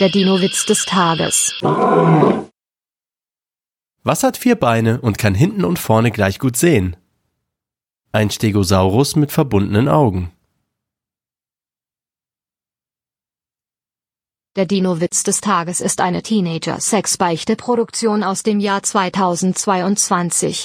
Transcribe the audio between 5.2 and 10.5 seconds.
hinten und vorne gleich gut sehen? Ein Stegosaurus mit verbundenen Augen.